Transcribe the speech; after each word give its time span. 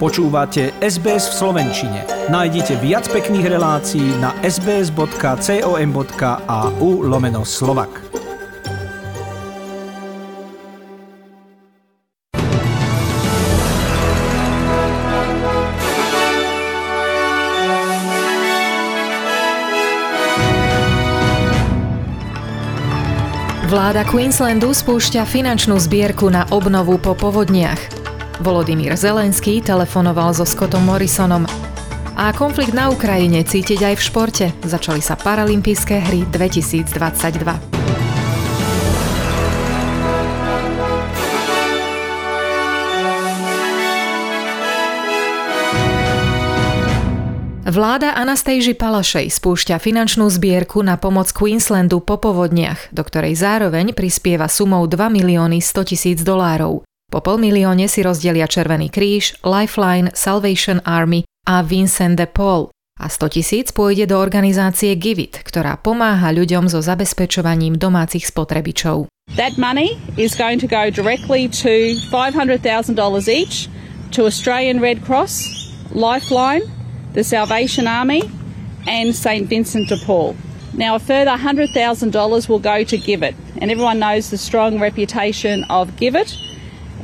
Počúvate 0.00 0.72
SBS 0.80 1.28
v 1.28 1.34
Slovenčine. 1.44 2.08
Nájdite 2.32 2.80
viac 2.80 3.04
pekných 3.12 3.52
relácií 3.52 4.16
na 4.16 4.32
sbs.com.au 4.40 5.04
lomeno 7.04 7.44
slovak. 7.44 8.00
Vláda 23.68 24.08
Queenslandu 24.08 24.72
spúšťa 24.72 25.28
finančnú 25.28 25.76
zbierku 25.76 26.32
na 26.32 26.48
obnovu 26.48 26.96
po 26.96 27.12
povodniach. 27.12 27.99
Volodymyr 28.40 28.96
Zelenský 28.96 29.60
telefonoval 29.60 30.32
so 30.32 30.48
Scottom 30.48 30.88
Morrisonom. 30.88 31.44
A 32.16 32.32
konflikt 32.32 32.72
na 32.72 32.88
Ukrajine 32.88 33.44
cítiť 33.44 33.92
aj 33.92 33.94
v 34.00 34.02
športe. 34.02 34.46
Začali 34.64 35.04
sa 35.04 35.12
paralympijské 35.12 36.00
hry 36.00 36.24
2022. 36.32 37.70
Vláda 47.70 48.18
Anastejži 48.18 48.74
Palašej 48.74 49.30
spúšťa 49.30 49.78
finančnú 49.78 50.26
zbierku 50.26 50.82
na 50.82 50.98
pomoc 50.98 51.30
Queenslandu 51.30 52.02
po 52.02 52.18
povodniach, 52.18 52.90
do 52.90 53.06
ktorej 53.06 53.38
zároveň 53.38 53.94
prispieva 53.94 54.50
sumou 54.50 54.90
2 54.90 54.98
milióny 55.06 55.62
100 55.62 55.94
tisíc 55.94 56.18
dolárov. 56.26 56.89
Po 57.10 57.18
pol 57.18 57.42
milióne 57.42 57.90
si 57.90 58.06
rozdelia 58.06 58.46
Červený 58.46 58.86
kríž, 58.86 59.34
Lifeline, 59.42 60.14
Salvation 60.14 60.78
Army 60.86 61.26
a 61.42 61.58
Vincent 61.66 62.14
de 62.14 62.30
Paul 62.30 62.70
a 63.02 63.10
100 63.10 63.34
tisíc 63.34 63.74
pôjde 63.74 64.06
do 64.06 64.14
organizácie 64.14 64.94
Givit, 64.94 65.42
ktorá 65.42 65.74
pomáha 65.74 66.30
ľuďom 66.30 66.70
so 66.70 66.78
zabezpečovaním 66.78 67.74
domácich 67.74 68.30
spotrebičov. 68.30 69.10
That 69.34 69.58
money 69.58 69.98
is 70.14 70.38
going 70.38 70.62
to 70.62 70.70
go 70.70 70.86
directly 70.86 71.50
to 71.66 71.98
$500,000 72.14 72.62
each 73.26 73.66
to 74.14 74.30
Australian 74.30 74.78
Red 74.78 75.02
Cross, 75.02 75.50
Lifeline, 75.90 76.62
the 77.18 77.26
Salvation 77.26 77.90
Army 77.90 78.22
and 78.86 79.10
St 79.18 79.50
Vincent 79.50 79.90
de 79.90 79.98
Paul. 80.06 80.38
Now, 80.78 80.94
a 80.94 81.02
further 81.02 81.34
$100,000 81.34 81.74
will 82.46 82.62
go 82.62 82.86
to 82.86 82.96
Givit, 83.02 83.34
and 83.58 83.74
everyone 83.74 83.98
knows 83.98 84.30
the 84.30 84.38
strong 84.38 84.78
reputation 84.78 85.66
of 85.66 85.98
Givit 85.98 86.49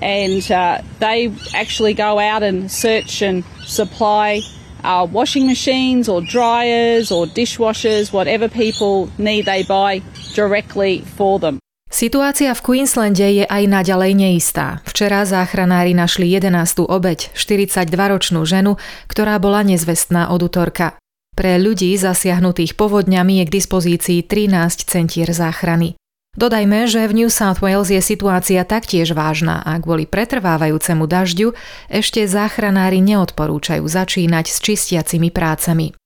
and 0.02 0.42
uh, 0.50 0.82
they 1.00 1.32
actually 1.54 1.94
go 1.94 2.18
out 2.18 2.42
and 2.42 2.70
search 2.70 3.22
and 3.22 3.44
supply 3.64 4.42
uh, 4.86 5.06
washing 5.10 5.46
machines 5.46 6.08
or 6.08 6.22
dryers 6.22 7.10
or 7.10 7.26
dishwashers, 7.26 8.12
whatever 8.12 8.48
people 8.48 9.10
need, 9.18 9.44
they 9.46 9.62
buy 9.66 10.02
directly 10.34 11.02
for 11.18 11.42
them. 11.42 11.58
Situácia 11.86 12.50
v 12.50 12.60
Queenslande 12.60 13.24
je 13.24 13.44
aj 13.46 13.62
naďalej 13.70 14.12
neistá. 14.18 14.82
Včera 14.84 15.22
záchranári 15.22 15.94
našli 15.94 16.28
11. 16.34 16.82
obeď, 16.82 17.30
42-ročnú 17.32 18.42
ženu, 18.42 18.74
ktorá 19.06 19.38
bola 19.38 19.62
nezvestná 19.62 20.34
od 20.34 20.50
útorka. 20.50 20.98
Pre 21.36 21.52
ľudí 21.62 21.94
zasiahnutých 21.94 22.74
povodňami 22.74 23.40
je 23.40 23.44
k 23.48 23.54
dispozícii 23.60 24.18
13 24.26 24.82
centier 24.82 25.30
záchrany. 25.30 25.94
Dodajme, 26.36 26.84
že 26.84 27.08
v 27.08 27.24
New 27.24 27.30
South 27.32 27.64
Wales 27.64 27.88
je 27.88 28.04
situácia 28.04 28.60
taktiež 28.68 29.16
vážna 29.16 29.64
a 29.64 29.80
kvôli 29.80 30.04
pretrvávajúcemu 30.04 31.08
dažďu 31.08 31.48
ešte 31.88 32.28
záchranári 32.28 33.00
neodporúčajú 33.00 33.88
začínať 33.88 34.52
s 34.52 34.60
čistiacimi 34.60 35.32
prácami. 35.32 35.96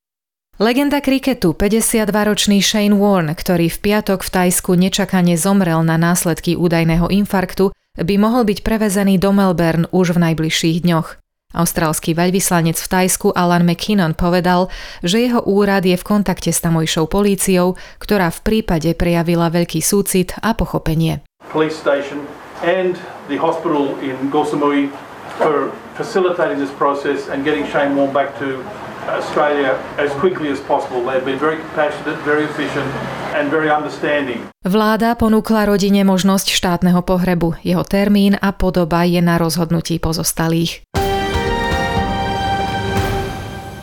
Legenda 0.62 1.02
kriketu 1.02 1.50
52-ročný 1.50 2.62
Shane 2.62 2.94
Warne, 2.94 3.34
ktorý 3.34 3.72
v 3.72 3.78
piatok 3.80 4.22
v 4.22 4.30
Tajsku 4.30 4.78
nečakane 4.78 5.34
zomrel 5.34 5.82
na 5.82 5.98
následky 5.98 6.54
údajného 6.54 7.10
infarktu, 7.10 7.74
by 7.98 8.14
mohol 8.20 8.46
byť 8.46 8.62
prevezený 8.62 9.18
do 9.18 9.34
Melbourne 9.34 9.90
už 9.90 10.14
v 10.14 10.30
najbližších 10.30 10.86
dňoch. 10.86 11.18
Austrálsky 11.50 12.14
veľvyslanec 12.14 12.78
v 12.78 12.86
Tajsku 12.86 13.34
Alan 13.34 13.66
McKinnon 13.66 14.14
povedal, 14.14 14.70
že 15.02 15.26
jeho 15.26 15.42
úrad 15.42 15.82
je 15.82 15.98
v 15.98 16.06
kontakte 16.06 16.54
s 16.54 16.62
tamojšou 16.62 17.10
políciou, 17.10 17.74
ktorá 17.98 18.30
v 18.30 18.40
prípade 18.46 18.94
prejavila 18.94 19.50
veľký 19.50 19.82
súcit 19.82 20.30
a 20.38 20.54
pochopenie. 20.54 21.26
Police 21.50 21.74
station 21.74 22.22
and 22.62 22.94
the 23.26 23.34
hospital 23.34 23.98
in 23.98 24.14
Gorsamui 24.30 24.94
for 25.42 25.74
facilitating 25.98 26.62
this 26.62 26.70
process 26.78 27.26
and 27.26 27.42
getting 27.42 27.66
Shane 27.66 27.98
Warne 27.98 28.14
back 28.14 28.38
to 28.38 28.62
Australia 29.10 29.74
as 29.98 30.12
quickly 30.22 30.52
as 30.54 30.60
possible. 30.62 31.02
They've 31.02 31.24
been 31.24 31.40
very 31.40 31.58
compassionate, 31.58 32.20
very 32.22 32.44
efficient 32.46 32.86
and 33.34 33.50
very 33.50 33.72
understanding. 33.72 34.46
Vláda 34.62 35.16
ponúkla 35.16 35.66
rodine 35.66 36.04
možnosť 36.04 36.52
štátneho 36.52 37.00
pohrebu. 37.02 37.58
Jeho 37.64 37.82
termín 37.82 38.36
a 38.38 38.52
podoba 38.52 39.08
je 39.08 39.18
na 39.24 39.40
rozhodnutí 39.40 39.98
pozostalých. 39.98 40.84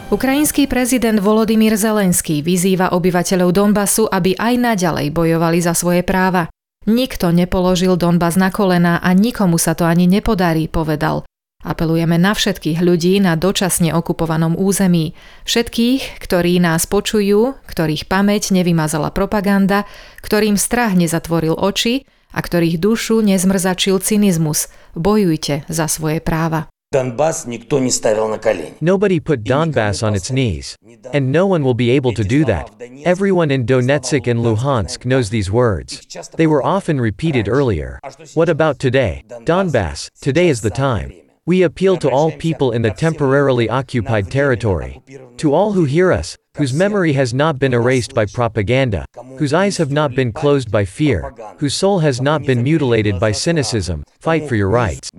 Ukrajinský 0.07 0.71
prezident 0.71 1.19
Volodymyr 1.19 1.75
Zelenský 1.75 2.39
vyzýva 2.39 2.95
obyvateľov 2.95 3.51
Donbasu, 3.51 4.07
aby 4.07 4.39
aj 4.39 4.55
naďalej 4.55 5.11
bojovali 5.11 5.59
za 5.59 5.75
svoje 5.75 5.99
práva. 5.99 6.47
Nikto 6.87 7.35
nepoložil 7.35 7.99
Donbas 7.99 8.39
na 8.39 8.47
kolena 8.47 9.03
a 9.03 9.11
nikomu 9.11 9.59
sa 9.59 9.75
to 9.75 9.83
ani 9.83 10.07
nepodarí, 10.07 10.71
povedal. 10.71 11.27
Apelujeme 11.59 12.15
na 12.15 12.31
všetkých 12.31 12.79
ľudí 12.79 13.19
na 13.19 13.35
dočasne 13.35 13.91
okupovanom 13.91 14.55
území. 14.55 15.11
Všetkých, 15.43 16.23
ktorí 16.23 16.63
nás 16.63 16.87
počujú, 16.87 17.59
ktorých 17.67 18.07
pamäť 18.07 18.55
nevymazala 18.55 19.11
propaganda, 19.11 19.83
ktorým 20.23 20.55
strach 20.55 20.95
nezatvoril 20.95 21.51
oči 21.51 22.07
a 22.31 22.39
ktorých 22.39 22.79
dušu 22.79 23.19
nezmrzačil 23.27 23.99
cynizmus. 23.99 24.71
Bojujte 24.95 25.67
za 25.67 25.91
svoje 25.91 26.23
práva. 26.23 26.71
Nobody 28.79 29.19
put 29.19 29.43
Donbass 29.43 30.03
on 30.03 30.15
its 30.15 30.31
knees. 30.31 30.77
And 31.11 31.33
no 31.33 31.45
one 31.45 31.61
will 31.61 31.73
be 31.73 31.89
able 31.89 32.13
to 32.13 32.23
do 32.23 32.45
that. 32.45 32.73
Everyone 33.03 33.51
in 33.51 33.65
Donetsk 33.65 34.25
and 34.25 34.39
Luhansk 34.39 35.05
knows 35.05 35.29
these 35.29 35.51
words. 35.51 36.07
They 36.37 36.47
were 36.47 36.63
often 36.63 37.01
repeated 37.01 37.49
earlier. 37.49 37.99
What 38.35 38.47
about 38.47 38.79
today? 38.79 39.25
Donbass, 39.27 40.09
today 40.21 40.47
is 40.47 40.61
the 40.61 40.69
time. 40.69 41.11
We 41.45 41.63
appeal 41.63 41.97
to 41.97 42.09
all 42.09 42.31
people 42.31 42.71
in 42.71 42.83
the 42.83 42.91
temporarily 42.91 43.67
occupied 43.67 44.31
territory. 44.31 45.01
To 45.37 45.53
all 45.53 45.73
who 45.73 45.83
hear 45.83 46.13
us, 46.13 46.37
whose 46.55 46.73
memory 46.73 47.11
has 47.13 47.33
not 47.33 47.59
been 47.59 47.73
erased 47.73 48.13
by 48.13 48.27
propaganda, 48.27 49.05
whose 49.37 49.53
eyes 49.53 49.75
have 49.75 49.91
not 49.91 50.15
been 50.15 50.31
closed 50.31 50.71
by 50.71 50.85
fear, 50.85 51.33
whose 51.57 51.73
soul 51.73 51.99
has 51.99 52.21
not 52.21 52.43
been 52.43 52.63
mutilated 52.63 53.19
by 53.19 53.33
cynicism, 53.33 54.05
fight 54.21 54.47
for 54.47 54.55
your 54.55 54.69
rights. 54.69 55.11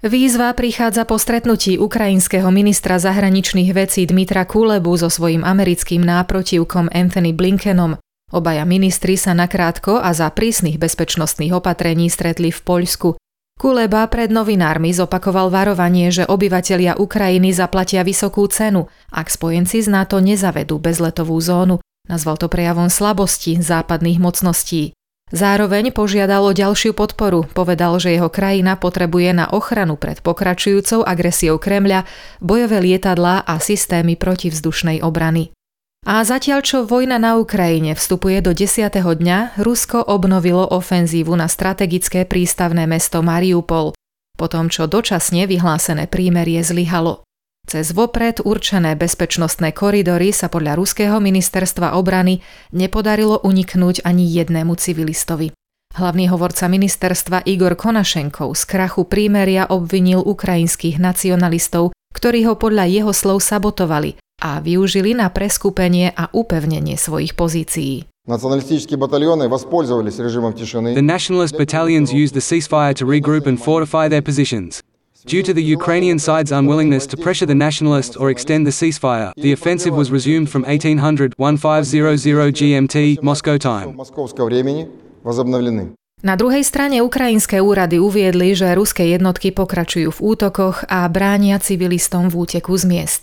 Výzva 0.00 0.48
prichádza 0.56 1.04
po 1.04 1.20
stretnutí 1.20 1.76
ukrajinského 1.76 2.48
ministra 2.48 2.96
zahraničných 2.96 3.68
vecí 3.76 4.08
Dmitra 4.08 4.48
Kulebu 4.48 4.96
so 4.96 5.12
svojím 5.12 5.44
americkým 5.44 6.00
náprotivkom 6.00 6.88
Anthony 6.88 7.36
Blinkenom. 7.36 8.00
Obaja 8.32 8.64
ministri 8.64 9.20
sa 9.20 9.36
nakrátko 9.36 10.00
a 10.00 10.16
za 10.16 10.32
prísnych 10.32 10.80
bezpečnostných 10.80 11.52
opatrení 11.52 12.08
stretli 12.08 12.48
v 12.48 12.60
Poľsku. 12.64 13.20
Kuleba 13.60 14.08
pred 14.08 14.32
novinármi 14.32 14.88
zopakoval 14.88 15.52
varovanie, 15.52 16.08
že 16.08 16.24
obyvatelia 16.24 16.96
Ukrajiny 16.96 17.52
zaplatia 17.52 18.00
vysokú 18.00 18.48
cenu, 18.48 18.88
ak 19.12 19.28
spojenci 19.28 19.84
z 19.84 19.92
NATO 19.92 20.16
nezavedú 20.16 20.80
bezletovú 20.80 21.36
zónu. 21.44 21.76
Nazval 22.08 22.40
to 22.40 22.48
prejavom 22.48 22.88
slabosti 22.88 23.60
západných 23.60 24.16
mocností. 24.16 24.96
Zároveň 25.30 25.94
požiadal 25.94 26.42
o 26.42 26.50
ďalšiu 26.50 26.90
podporu, 26.90 27.46
povedal, 27.54 27.94
že 28.02 28.10
jeho 28.18 28.26
krajina 28.26 28.74
potrebuje 28.74 29.30
na 29.30 29.46
ochranu 29.46 29.94
pred 29.94 30.18
pokračujúcou 30.18 31.06
agresiou 31.06 31.54
Kremľa 31.54 32.02
bojové 32.42 32.82
lietadlá 32.82 33.46
a 33.46 33.62
systémy 33.62 34.18
protivzdušnej 34.18 35.06
obrany. 35.06 35.54
A 36.02 36.26
zatiaľ 36.26 36.66
čo 36.66 36.82
vojna 36.82 37.22
na 37.22 37.38
Ukrajine 37.38 37.94
vstupuje 37.94 38.42
do 38.42 38.50
10. 38.56 38.90
dňa, 38.90 39.60
Rusko 39.60 40.02
obnovilo 40.02 40.66
ofenzívu 40.66 41.36
na 41.38 41.46
strategické 41.46 42.26
prístavné 42.26 42.90
mesto 42.90 43.22
Mariupol, 43.22 43.94
po 44.34 44.46
tom 44.50 44.66
čo 44.66 44.90
dočasne 44.90 45.46
vyhlásené 45.46 46.10
prímerie 46.10 46.64
zlyhalo. 46.64 47.22
Cez 47.70 47.94
vopred 47.94 48.42
určené 48.42 48.98
bezpečnostné 48.98 49.70
koridory 49.70 50.34
sa 50.34 50.50
podľa 50.50 50.74
ruského 50.74 51.22
ministerstva 51.22 51.94
obrany 51.94 52.42
nepodarilo 52.74 53.38
uniknúť 53.46 54.02
ani 54.02 54.26
jednému 54.26 54.74
civilistovi. 54.74 55.54
Hlavný 55.94 56.26
hovorca 56.34 56.66
ministerstva 56.66 57.46
Igor 57.46 57.78
Konašenkov 57.78 58.58
z 58.58 58.62
krachu 58.66 59.06
prímeria 59.06 59.70
obvinil 59.70 60.18
ukrajinských 60.18 60.98
nacionalistov, 60.98 61.94
ktorí 62.10 62.42
ho 62.50 62.58
podľa 62.58 62.90
jeho 62.90 63.14
slov 63.14 63.38
sabotovali 63.38 64.18
a 64.42 64.58
využili 64.58 65.14
na 65.14 65.30
preskupenie 65.30 66.10
a 66.10 66.26
upevnenie 66.34 66.98
svojich 66.98 67.38
pozícií. 67.38 68.10
The 68.26 68.34
nationalist 71.06 71.54
battalions 71.54 72.10
used 72.10 72.34
the 72.34 72.42
ceasefire 72.42 72.98
to 72.98 73.06
regroup 73.06 73.46
and 73.46 73.62
fortify 73.62 74.10
their 74.10 74.26
positions. 74.26 74.82
Due 75.26 75.42
to 75.42 75.52
the 75.52 75.62
Ukrainian 75.62 76.18
side's 76.18 76.48
unwillingness 76.48 77.06
to 77.06 77.16
pressure 77.16 77.44
the 77.44 77.54
nationalists 77.54 78.16
or 78.16 78.30
extend 78.30 78.64
the 78.64 78.72
ceasefire, 78.72 79.32
the 79.36 79.52
offensive 79.52 79.92
was 79.92 80.10
resumed 80.10 80.48
from 80.48 80.64
1800 80.64 81.34
1500 81.36 82.54
GMT 82.56 83.20
Moscow 83.20 83.60
time. 83.60 83.92
Na 86.20 86.34
druhej 86.36 86.64
strane 86.64 87.00
ukrajinské 87.04 87.60
úrady 87.60 87.96
uviedli, 88.00 88.52
že 88.56 88.72
ruské 88.72 89.12
jednotky 89.12 89.52
pokračujú 89.52 90.08
v 90.12 90.20
útokoch 90.20 90.84
a 90.88 91.04
bránia 91.08 91.60
civilistom 91.60 92.32
v 92.32 92.44
úteku 92.44 92.76
z 92.76 92.84
miest. 92.88 93.22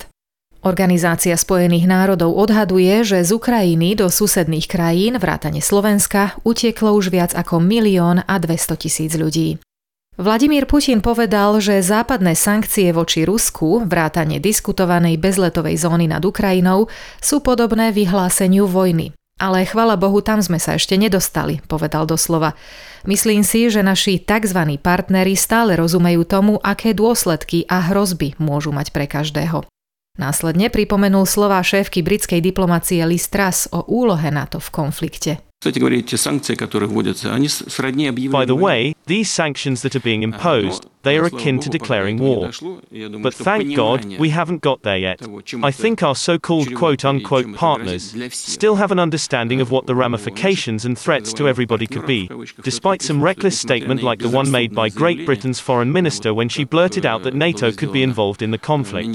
Organizácia 0.66 1.38
Spojených 1.38 1.86
národov 1.86 2.34
odhaduje, 2.34 3.06
že 3.06 3.22
z 3.22 3.38
Ukrajiny 3.38 3.94
do 3.94 4.10
susedných 4.10 4.66
krajín 4.66 5.22
vrátane 5.22 5.62
Slovenska 5.62 6.38
utieklo 6.42 6.98
už 6.98 7.14
viac 7.14 7.32
ako 7.38 7.62
milión 7.62 8.26
a 8.26 8.36
200 8.42 8.82
tisíc 8.82 9.14
ľudí. 9.14 9.62
Vladimír 10.18 10.66
Putin 10.66 10.98
povedal, 10.98 11.62
že 11.62 11.78
západné 11.78 12.34
sankcie 12.34 12.90
voči 12.90 13.22
Rusku, 13.22 13.86
vrátane 13.86 14.42
diskutovanej 14.42 15.22
bezletovej 15.22 15.78
zóny 15.78 16.10
nad 16.10 16.26
Ukrajinou, 16.26 16.90
sú 17.22 17.38
podobné 17.46 17.94
vyhláseniu 17.94 18.66
vojny. 18.66 19.14
Ale 19.38 19.70
chvala 19.70 19.94
Bohu, 19.94 20.18
tam 20.26 20.42
sme 20.42 20.58
sa 20.58 20.74
ešte 20.74 20.98
nedostali, 20.98 21.62
povedal 21.70 22.10
doslova. 22.10 22.58
Myslím 23.06 23.46
si, 23.46 23.70
že 23.70 23.86
naši 23.86 24.18
tzv. 24.18 24.82
partneri 24.82 25.38
stále 25.38 25.78
rozumejú 25.78 26.26
tomu, 26.26 26.58
aké 26.66 26.98
dôsledky 26.98 27.70
a 27.70 27.94
hrozby 27.94 28.34
môžu 28.42 28.74
mať 28.74 28.90
pre 28.90 29.06
každého. 29.06 29.70
Následne 30.18 30.74
pripomenul 30.74 31.30
slová 31.30 31.62
šéfky 31.62 32.02
britskej 32.02 32.42
diplomacie 32.42 33.06
Liz 33.06 33.30
Truss 33.30 33.70
o 33.70 33.86
úlohe 33.86 34.34
NATO 34.34 34.58
v 34.58 34.74
konflikte. 34.74 35.46
By 38.32 38.46
the 38.46 38.56
way, 38.56 38.96
these 39.06 39.30
sanctions 39.32 39.82
that 39.82 39.96
are 39.96 40.00
being 40.00 40.24
imposed, 40.24 40.86
they 41.04 41.18
are 41.18 41.26
akin 41.26 41.60
to 41.60 41.70
declaring 41.70 42.18
war. 42.18 42.52
But 43.22 43.34
thank 43.34 43.76
God, 43.76 44.06
we 44.20 44.30
haven't 44.30 44.62
got 44.62 44.84
there 44.84 44.98
yet. 44.98 45.22
I 45.64 45.72
think 45.72 46.04
our 46.04 46.16
so 46.16 46.38
called 46.38 46.74
quote 46.76 47.06
unquote 47.06 47.54
partners 47.56 48.16
still 48.34 48.76
have 48.76 48.92
an 48.92 49.00
understanding 49.00 49.62
of 49.62 49.72
what 49.72 49.86
the 49.86 49.96
ramifications 49.96 50.86
and 50.86 50.98
threats 50.98 51.34
to 51.34 51.48
everybody 51.48 51.88
could 51.88 52.06
be, 52.06 52.30
despite 52.64 53.02
some 53.02 53.22
reckless 53.24 53.60
statement 53.60 54.04
like 54.04 54.20
the 54.20 54.30
one 54.30 54.52
made 54.52 54.74
by 54.74 54.90
Great 54.90 55.26
Britain's 55.26 55.60
foreign 55.60 55.92
minister 55.92 56.34
when 56.34 56.50
she 56.50 56.64
blurted 56.64 57.06
out 57.06 57.24
that 57.24 57.34
NATO 57.34 57.72
could 57.72 57.92
be 57.94 58.04
involved 58.04 58.42
in 58.42 58.52
the 58.52 58.58
conflict. 58.58 59.08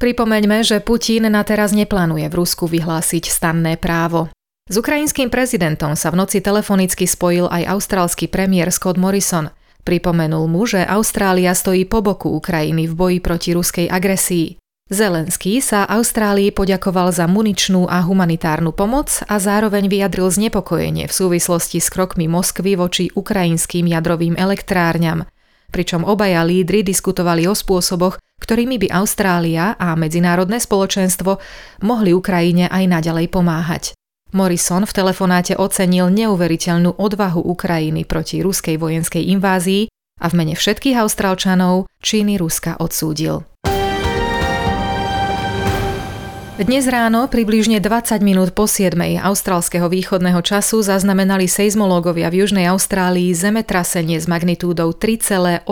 Pripomeňme, 0.00 0.62
že 0.62 0.80
Putin 0.80 1.28
na 1.28 1.42
teraz 1.42 1.74
neplánuje 1.74 2.30
v 2.30 2.38
Rusku 2.38 2.70
vyhlásiť 2.70 3.28
stanné 3.28 3.74
právo. 3.80 4.32
S 4.70 4.78
ukrajinským 4.78 5.26
prezidentom 5.26 5.98
sa 5.98 6.14
v 6.14 6.22
noci 6.22 6.38
telefonicky 6.38 7.04
spojil 7.04 7.50
aj 7.50 7.66
austrálsky 7.76 8.30
premiér 8.30 8.70
Scott 8.70 8.96
Morrison. 8.96 9.50
Pripomenul 9.82 10.46
mu, 10.46 10.62
že 10.62 10.86
Austrália 10.86 11.50
stojí 11.58 11.82
po 11.90 11.98
boku 11.98 12.30
Ukrajiny 12.38 12.86
v 12.86 12.94
boji 12.94 13.18
proti 13.18 13.50
ruskej 13.50 13.90
agresii. 13.90 14.62
Zelenský 14.92 15.64
sa 15.64 15.88
Austrálii 15.88 16.52
poďakoval 16.52 17.16
za 17.16 17.24
muničnú 17.24 17.88
a 17.88 18.04
humanitárnu 18.04 18.76
pomoc 18.76 19.24
a 19.24 19.40
zároveň 19.40 19.88
vyjadril 19.88 20.28
znepokojenie 20.28 21.08
v 21.08 21.16
súvislosti 21.16 21.80
s 21.80 21.88
krokmi 21.88 22.28
Moskvy 22.28 22.76
voči 22.76 23.08
ukrajinským 23.08 23.88
jadrovým 23.88 24.36
elektrárňam. 24.36 25.24
Pričom 25.72 26.04
obaja 26.04 26.44
lídry 26.44 26.84
diskutovali 26.84 27.48
o 27.48 27.56
spôsoboch, 27.56 28.20
ktorými 28.44 28.76
by 28.76 28.88
Austrália 28.92 29.72
a 29.80 29.96
medzinárodné 29.96 30.60
spoločenstvo 30.60 31.40
mohli 31.88 32.12
Ukrajine 32.12 32.68
aj 32.68 32.84
naďalej 32.92 33.26
pomáhať. 33.32 33.84
Morrison 34.36 34.84
v 34.84 34.92
telefonáte 34.92 35.56
ocenil 35.56 36.12
neuveriteľnú 36.12 36.96
odvahu 36.96 37.40
Ukrajiny 37.40 38.04
proti 38.04 38.44
ruskej 38.44 38.76
vojenskej 38.76 39.28
invázii 39.32 39.88
a 40.20 40.26
v 40.28 40.34
mene 40.36 40.54
všetkých 40.56 40.96
Austrálčanov 41.00 41.88
činy 42.00 42.36
Ruska 42.36 42.76
odsúdil. 42.80 43.51
Dnes 46.62 46.86
ráno, 46.86 47.26
približne 47.26 47.82
20 47.82 48.22
minút 48.22 48.54
po 48.54 48.70
7. 48.70 48.94
austrálskeho 49.18 49.90
východného 49.90 50.38
času 50.46 50.78
zaznamenali 50.86 51.50
seizmológovia 51.50 52.30
v 52.30 52.46
Južnej 52.46 52.70
Austrálii 52.70 53.34
zemetrasenie 53.34 54.22
s 54.22 54.30
magnitúdou 54.30 54.94
3,8 54.94 55.66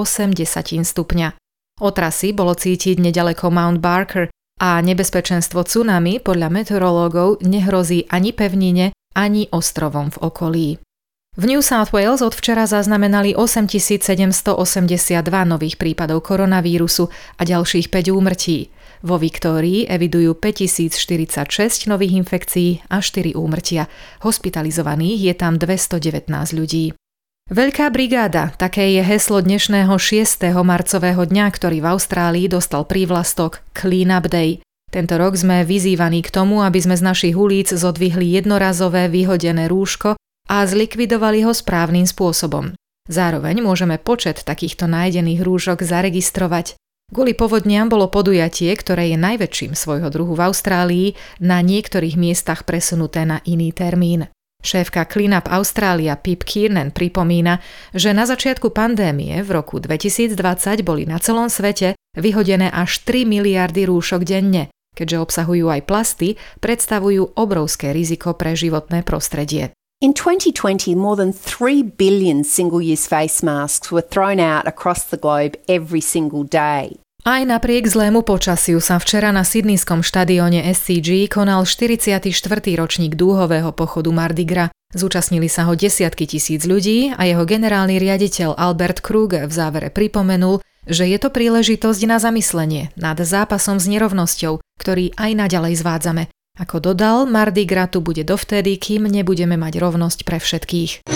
stupňa. 0.83 1.39
Otrasy 1.79 2.35
bolo 2.35 2.59
cítiť 2.59 2.99
nedaleko 2.99 3.55
Mount 3.55 3.79
Barker 3.79 4.35
a 4.59 4.83
nebezpečenstvo 4.83 5.63
tsunami 5.63 6.19
podľa 6.19 6.51
meteorológov 6.51 7.39
nehrozí 7.47 8.11
ani 8.11 8.35
pevnine, 8.35 8.91
ani 9.15 9.47
ostrovom 9.55 10.11
v 10.11 10.19
okolí. 10.27 10.69
V 11.39 11.47
New 11.47 11.63
South 11.63 11.95
Wales 11.95 12.27
od 12.27 12.35
včera 12.35 12.67
zaznamenali 12.67 13.39
8782 13.39 15.23
nových 15.47 15.79
prípadov 15.79 16.27
koronavírusu 16.27 17.07
a 17.39 17.43
ďalších 17.47 17.87
5 17.87 18.11
úmrtí. 18.11 18.69
Vo 19.07 19.17
Viktórii 19.17 19.89
evidujú 19.89 20.37
5046 20.37 21.89
nových 21.89 22.19
infekcií 22.19 22.85
a 22.93 22.99
4 22.99 23.39
úmrtia. 23.39 23.89
Hospitalizovaných 24.27 25.33
je 25.33 25.35
tam 25.39 25.57
219 25.57 26.29
ľudí. 26.53 26.99
Veľká 27.49 27.89
brigáda, 27.95 28.53
také 28.59 28.99
je 28.99 29.03
heslo 29.07 29.39
dnešného 29.39 29.97
6. 29.97 30.45
marcového 30.61 31.25
dňa, 31.25 31.47
ktorý 31.57 31.81
v 31.81 31.87
Austrálii 31.95 32.47
dostal 32.53 32.85
prívlastok 32.85 33.65
Clean 33.73 34.13
Up 34.13 34.29
Day. 34.29 34.61
Tento 34.93 35.15
rok 35.15 35.39
sme 35.39 35.63
vyzývaní 35.65 36.21
k 36.27 36.35
tomu, 36.35 36.61
aby 36.67 36.83
sme 36.83 36.99
z 36.99 37.07
našich 37.07 37.35
ulic 37.39 37.73
zodvihli 37.73 38.35
jednorazové 38.35 39.09
vyhodené 39.09 39.71
rúško 39.71 40.20
a 40.51 40.67
zlikvidovali 40.67 41.47
ho 41.47 41.55
správnym 41.55 42.03
spôsobom. 42.03 42.75
Zároveň 43.07 43.63
môžeme 43.63 44.03
počet 44.03 44.43
takýchto 44.43 44.91
nájdených 44.91 45.47
rúšok 45.47 45.87
zaregistrovať. 45.87 46.75
Kvôli 47.11 47.35
povodniam 47.35 47.91
bolo 47.91 48.07
podujatie, 48.07 48.71
ktoré 48.75 49.15
je 49.15 49.19
najväčším 49.19 49.75
svojho 49.75 50.11
druhu 50.11 50.35
v 50.35 50.47
Austrálii, 50.47 51.09
na 51.43 51.59
niektorých 51.59 52.15
miestach 52.15 52.63
presunuté 52.67 53.27
na 53.27 53.43
iný 53.47 53.75
termín. 53.75 54.31
Šéfka 54.61 55.09
Cleanup 55.09 55.49
Australia 55.49 56.15
Pip 56.21 56.45
Kiernan 56.45 56.93
pripomína, 56.93 57.65
že 57.97 58.13
na 58.13 58.29
začiatku 58.29 58.71
pandémie 58.71 59.41
v 59.41 59.51
roku 59.51 59.81
2020 59.81 60.37
boli 60.85 61.09
na 61.09 61.17
celom 61.17 61.49
svete 61.49 61.97
vyhodené 62.15 62.69
až 62.69 63.01
3 63.09 63.27
miliardy 63.27 63.89
rúšok 63.89 64.23
denne. 64.23 64.69
Keďže 64.95 65.23
obsahujú 65.23 65.67
aj 65.73 65.83
plasty, 65.89 66.29
predstavujú 66.61 67.35
obrovské 67.41 67.97
riziko 67.97 68.37
pre 68.37 68.53
životné 68.53 69.01
prostredie. 69.03 69.73
In 70.01 70.17
2020, 70.17 70.97
more 70.97 71.13
than 71.13 71.29
3 71.29 71.83
billion 72.01 72.41
single 72.41 72.81
use 72.81 73.05
face 73.05 73.45
masks 73.45 73.93
were 73.93 74.01
thrown 74.01 74.41
out 74.41 74.65
across 74.65 75.05
the 75.05 75.21
globe 75.21 75.61
every 75.69 76.01
single 76.01 76.41
day. 76.41 76.97
Aj 77.29 77.45
napriek 77.45 77.85
zlému 77.85 78.25
počasiu 78.25 78.81
sa 78.81 78.97
včera 78.97 79.29
na 79.29 79.45
sydnýskom 79.45 80.01
štadióne 80.01 80.65
SCG 80.73 81.29
konal 81.29 81.69
44. 81.69 82.33
ročník 82.81 83.13
dúhového 83.13 83.77
pochodu 83.77 84.09
Mardi 84.09 84.49
Gras. 84.49 84.73
Zúčastnili 84.97 85.53
sa 85.53 85.69
ho 85.69 85.77
desiatky 85.77 86.25
tisíc 86.25 86.65
ľudí 86.65 87.13
a 87.13 87.29
jeho 87.29 87.45
generálny 87.45 88.01
riaditeľ 88.01 88.57
Albert 88.57 89.05
Kruger 89.05 89.45
v 89.45 89.53
závere 89.53 89.93
pripomenul, 89.93 90.65
že 90.89 91.13
je 91.13 91.21
to 91.21 91.29
príležitosť 91.29 92.09
na 92.09 92.17
zamyslenie 92.17 92.89
nad 92.97 93.21
zápasom 93.21 93.77
s 93.77 93.85
nerovnosťou, 93.85 94.65
ktorý 94.81 95.13
aj 95.21 95.31
naďalej 95.37 95.77
zvádzame. 95.77 96.33
Ako 96.61 96.77
dodal, 96.77 97.25
Mardi 97.25 97.65
Gras 97.65 97.89
tu 97.89 98.05
bude 98.05 98.21
dovtedy, 98.21 98.77
kým 98.77 99.09
nebudeme 99.09 99.57
mať 99.57 99.81
rovnosť 99.81 100.29
pre 100.29 100.37
všetkých. 100.37 101.09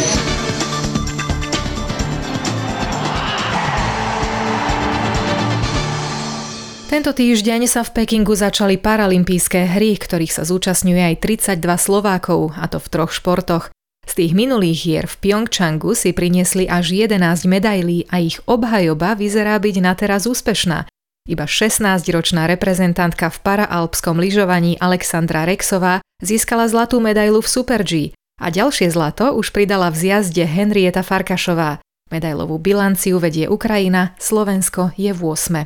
Tento 6.88 7.10
týždeň 7.10 7.68
sa 7.68 7.84
v 7.84 7.90
Pekingu 7.90 8.32
začali 8.32 8.80
paralympijské 8.80 9.66
hry, 9.76 10.00
ktorých 10.00 10.32
sa 10.32 10.48
zúčastňuje 10.48 11.12
aj 11.12 11.16
32 11.20 11.60
Slovákov, 11.76 12.54
a 12.56 12.64
to 12.70 12.80
v 12.80 12.86
troch 12.88 13.12
športoch. 13.12 13.68
Z 14.06 14.12
tých 14.14 14.32
minulých 14.32 14.78
hier 14.86 15.04
v 15.04 15.16
Pyeongchangu 15.18 15.92
si 15.92 16.16
priniesli 16.16 16.70
až 16.70 16.94
11 16.94 17.20
medailí 17.50 18.06
a 18.08 18.22
ich 18.22 18.40
obhajoba 18.46 19.18
vyzerá 19.18 19.58
byť 19.60 19.76
na 19.82 19.92
teraz 19.92 20.24
úspešná. 20.24 20.88
Iba 21.24 21.48
16-ročná 21.48 22.44
reprezentantka 22.44 23.32
v 23.32 23.38
paraalpskom 23.40 24.20
lyžovaní 24.20 24.76
Alexandra 24.76 25.48
Rexová 25.48 26.04
získala 26.20 26.68
zlatú 26.68 27.00
medailu 27.00 27.40
v 27.40 27.48
Super 27.48 27.80
G 27.80 28.12
a 28.36 28.52
ďalšie 28.52 28.92
zlato 28.92 29.32
už 29.32 29.48
pridala 29.48 29.88
v 29.88 30.04
zjazde 30.04 30.44
Henrieta 30.44 31.00
Farkašová. 31.00 31.80
Medailovú 32.12 32.60
bilanciu 32.60 33.16
vedie 33.16 33.48
Ukrajina, 33.48 34.12
Slovensko 34.20 34.92
je 35.00 35.16
v 35.16 35.20
8. 35.24 35.64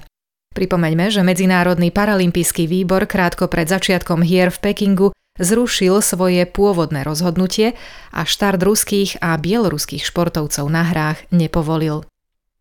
Pripomeňme, 0.55 1.11
že 1.11 1.27
Medzinárodný 1.27 1.91
paralympijský 1.91 2.71
výbor 2.71 3.11
krátko 3.11 3.51
pred 3.51 3.67
začiatkom 3.67 4.23
hier 4.23 4.55
v 4.55 4.63
Pekingu 4.63 5.11
zrušil 5.43 5.99
svoje 6.07 6.47
pôvodné 6.47 7.03
rozhodnutie 7.03 7.75
a 8.15 8.23
štart 8.23 8.63
ruských 8.63 9.19
a 9.19 9.35
bieloruských 9.35 10.07
športovcov 10.07 10.71
na 10.71 10.87
hrách 10.87 11.19
nepovolil. 11.35 12.07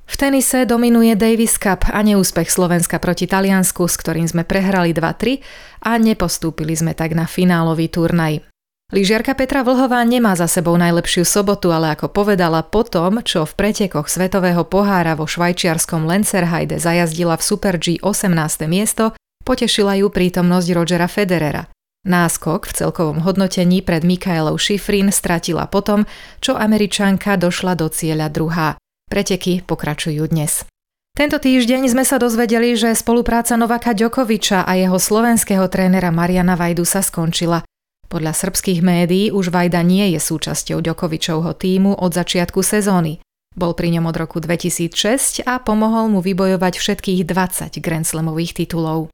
V 0.08 0.16
tenise 0.16 0.64
dominuje 0.64 1.20
Davis 1.20 1.60
Cup 1.60 1.84
a 1.92 2.00
neúspech 2.00 2.48
Slovenska 2.48 2.96
proti 2.96 3.28
Taliansku, 3.28 3.84
s 3.92 4.00
ktorým 4.00 4.24
sme 4.24 4.48
prehrali 4.48 4.96
2-3 4.96 5.44
a 5.84 6.00
nepostúpili 6.00 6.74
sme 6.80 6.96
tak 6.96 7.12
na 7.12 7.28
finálový 7.28 7.92
turnaj. 7.92 8.40
Lyžiarka 8.88 9.36
Petra 9.36 9.68
Vlhová 9.68 10.00
nemá 10.08 10.32
za 10.40 10.48
sebou 10.48 10.80
najlepšiu 10.80 11.28
sobotu, 11.28 11.76
ale 11.76 11.92
ako 11.92 12.08
povedala 12.08 12.64
po 12.64 12.88
tom, 12.88 13.20
čo 13.20 13.44
v 13.44 13.52
pretekoch 13.52 14.08
Svetového 14.08 14.64
pohára 14.64 15.12
vo 15.20 15.28
švajčiarskom 15.28 16.08
Lenzerheide 16.08 16.80
zajazdila 16.80 17.36
v 17.36 17.44
Super 17.44 17.76
G 17.76 18.00
18. 18.00 18.32
miesto, 18.64 19.12
potešila 19.44 20.00
ju 20.00 20.08
prítomnosť 20.08 20.68
Rogera 20.72 21.12
Federera. 21.12 21.68
Náskok 22.08 22.72
v 22.72 22.76
celkovom 22.80 23.28
hodnotení 23.28 23.84
pred 23.84 24.08
Mikaelou 24.08 24.56
Schifrin 24.56 25.12
stratila 25.12 25.68
potom, 25.68 26.08
čo 26.40 26.56
Američanka 26.56 27.36
došla 27.36 27.76
do 27.76 27.92
cieľa 27.92 28.32
druhá. 28.32 28.80
Preteky 29.08 29.64
pokračujú 29.64 30.28
dnes. 30.28 30.68
Tento 31.16 31.40
týždeň 31.40 31.90
sme 31.90 32.04
sa 32.04 32.20
dozvedeli, 32.20 32.76
že 32.76 32.94
spolupráca 32.94 33.56
Novaka 33.56 33.96
Ďokoviča 33.96 34.68
a 34.68 34.76
jeho 34.76 35.00
slovenského 35.00 35.66
trénera 35.72 36.12
Mariana 36.12 36.54
Vajdu 36.54 36.84
sa 36.84 37.00
skončila. 37.00 37.64
Podľa 38.12 38.36
srbských 38.36 38.84
médií 38.84 39.32
už 39.32 39.50
Vajda 39.50 39.80
nie 39.82 40.12
je 40.12 40.20
súčasťou 40.20 40.84
Ďokovičovho 40.84 41.56
týmu 41.56 41.96
od 41.98 42.12
začiatku 42.12 42.60
sezóny. 42.60 43.24
Bol 43.58 43.74
pri 43.74 43.98
ňom 43.98 44.06
od 44.12 44.16
roku 44.20 44.38
2006 44.38 45.48
a 45.48 45.58
pomohol 45.58 46.14
mu 46.14 46.22
vybojovať 46.22 46.78
všetkých 46.78 47.26
20 47.26 47.80
Grand 47.82 48.06
Slamových 48.06 48.60
titulov. 48.60 49.10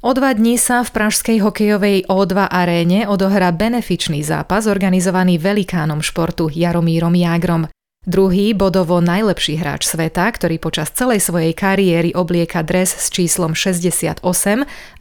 O 0.00 0.10
dva 0.14 0.36
dní 0.36 0.56
sa 0.56 0.86
v 0.86 0.94
pražskej 0.94 1.42
hokejovej 1.42 2.08
O2 2.08 2.48
aréne 2.48 3.04
odohrá 3.10 3.50
benefičný 3.50 4.20
zápas 4.22 4.70
organizovaný 4.70 5.36
velikánom 5.36 6.04
športu 6.04 6.52
Jaromírom 6.52 7.12
Jágrom. 7.12 7.68
Druhý 8.00 8.56
bodovo 8.56 8.96
najlepší 9.04 9.60
hráč 9.60 9.84
sveta, 9.84 10.24
ktorý 10.32 10.56
počas 10.56 10.88
celej 10.88 11.20
svojej 11.20 11.52
kariéry 11.52 12.16
oblieka 12.16 12.64
dres 12.64 12.96
s 12.96 13.12
číslom 13.12 13.52
68, 13.52 14.24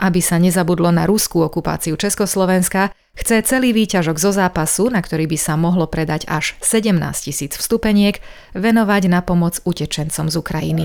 aby 0.03 0.19
sa 0.19 0.35
nezabudlo 0.35 0.91
na 0.91 1.07
ruskú 1.07 1.39
okupáciu 1.39 1.95
Československa, 1.95 2.91
chce 3.15 3.39
celý 3.47 3.71
výťažok 3.71 4.19
zo 4.19 4.35
zápasu, 4.35 4.91
na 4.91 4.99
ktorý 4.99 5.31
by 5.31 5.39
sa 5.39 5.55
mohlo 5.55 5.87
predať 5.87 6.27
až 6.27 6.59
17 6.59 6.99
tisíc 7.23 7.55
vstupeniek, 7.55 8.19
venovať 8.51 9.07
na 9.07 9.23
pomoc 9.23 9.63
utečencom 9.63 10.27
z 10.27 10.35
Ukrajiny. 10.35 10.83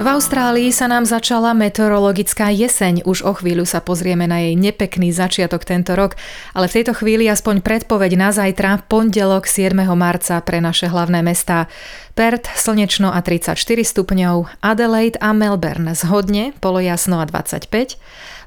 V 0.00 0.08
Austrálii 0.08 0.72
sa 0.72 0.88
nám 0.88 1.04
začala 1.04 1.52
meteorologická 1.52 2.48
jeseň. 2.48 3.04
Už 3.04 3.20
o 3.20 3.36
chvíľu 3.36 3.68
sa 3.68 3.84
pozrieme 3.84 4.24
na 4.24 4.40
jej 4.40 4.56
nepekný 4.56 5.12
začiatok 5.12 5.68
tento 5.68 5.92
rok, 5.92 6.16
ale 6.56 6.72
v 6.72 6.80
tejto 6.80 6.96
chvíli 6.96 7.28
aspoň 7.28 7.60
predpoveď 7.60 8.16
na 8.16 8.32
zajtra, 8.32 8.80
pondelok 8.88 9.44
7. 9.44 9.76
marca 9.92 10.40
pre 10.40 10.64
naše 10.64 10.88
hlavné 10.88 11.20
mestá. 11.20 11.68
Perth 12.16 12.48
slnečno 12.48 13.12
a 13.12 13.20
34 13.20 13.60
stupňov, 13.60 14.64
Adelaide 14.64 15.20
a 15.20 15.36
Melbourne 15.36 15.92
zhodne, 15.92 16.56
polojasno 16.64 17.20
a 17.20 17.28
25, 17.28 18.00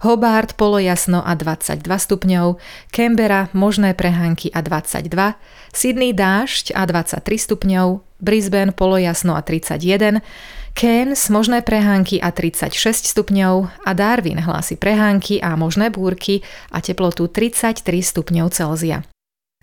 Hobart 0.04 0.60
polojasno 0.60 1.24
a 1.24 1.32
22 1.32 1.80
stupňov, 1.80 2.60
Canberra 2.92 3.48
možné 3.56 3.96
prehánky 3.96 4.52
a 4.52 4.60
22, 4.60 5.40
Sydney 5.72 6.12
dážď 6.12 6.76
a 6.76 6.84
23 6.84 7.24
stupňov, 7.24 8.04
Brisbane 8.20 8.76
polojasno 8.76 9.40
a 9.40 9.42
31, 9.42 10.20
Cairns 10.76 11.32
možné 11.32 11.64
prehánky 11.64 12.20
a 12.20 12.36
36 12.36 13.08
stupňov 13.16 13.72
a 13.88 13.92
Darwin 13.96 14.44
hlási 14.44 14.76
prehánky 14.76 15.40
a 15.40 15.56
možné 15.56 15.88
búrky 15.88 16.44
a 16.76 16.84
teplotu 16.84 17.32
33 17.32 17.80
stupňov 18.04 18.52
Celzia. 18.52 19.08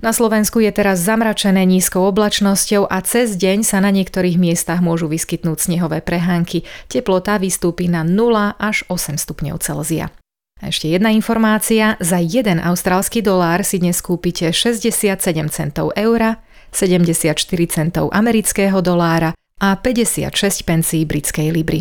Na 0.00 0.16
Slovensku 0.16 0.64
je 0.64 0.72
teraz 0.72 1.04
zamračené 1.04 1.68
nízkou 1.68 2.08
oblačnosťou 2.08 2.88
a 2.88 3.04
cez 3.04 3.36
deň 3.36 3.60
sa 3.60 3.84
na 3.84 3.92
niektorých 3.92 4.40
miestach 4.40 4.80
môžu 4.80 5.12
vyskytnúť 5.12 5.68
snehové 5.68 6.00
prehánky. 6.00 6.64
Teplota 6.88 7.36
vystúpi 7.36 7.92
na 7.92 8.00
0 8.00 8.56
až 8.56 8.88
8 8.88 9.20
stupňov 9.20 9.60
Celzia. 9.60 10.08
A 10.60 10.68
ešte 10.68 10.92
jedna 10.92 11.08
informácia, 11.08 11.96
za 12.04 12.20
1 12.20 12.60
austrálsky 12.60 13.24
dolár 13.24 13.64
si 13.64 13.80
dnes 13.80 14.04
kúpite 14.04 14.52
67 14.52 15.16
centov 15.48 15.96
eura, 15.96 16.44
74 16.68 17.32
centov 17.72 18.12
amerického 18.12 18.84
dolára 18.84 19.32
a 19.56 19.80
56 19.80 20.36
pencí 20.68 21.08
britskej 21.08 21.48
libry. 21.48 21.80